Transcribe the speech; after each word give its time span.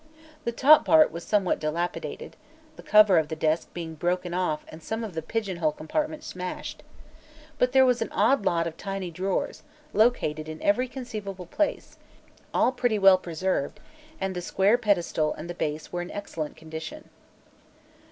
The 0.45 0.51
top 0.51 0.83
part 0.85 1.11
was 1.11 1.23
somewhat 1.23 1.59
dilapidated, 1.59 2.35
the 2.75 2.81
cover 2.81 3.19
of 3.19 3.27
the 3.27 3.35
desk 3.35 3.71
being 3.71 3.93
broken 3.93 4.33
off 4.33 4.65
and 4.69 4.81
some 4.81 5.03
of 5.03 5.13
the 5.13 5.21
"pigeonhole" 5.21 5.73
compartments 5.73 6.25
smashed. 6.25 6.81
But 7.59 7.71
there 7.71 7.85
was 7.85 8.01
an 8.01 8.11
odd 8.11 8.43
lot 8.43 8.65
of 8.65 8.77
tiny 8.77 9.11
drawers, 9.11 9.61
located 9.93 10.49
in 10.49 10.59
every 10.63 10.87
conceivable 10.87 11.45
place, 11.45 11.99
all 12.51 12.71
pretty 12.71 12.97
well 12.97 13.19
preserved, 13.19 13.79
and 14.19 14.35
the 14.35 14.41
square 14.41 14.79
pedestal 14.79 15.35
and 15.35 15.47
the 15.47 15.53
base 15.53 15.93
were 15.93 16.01
in 16.01 16.09
excellent 16.09 16.57
condition. 16.57 17.11